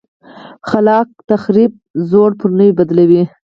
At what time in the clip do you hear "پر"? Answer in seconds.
2.39-2.49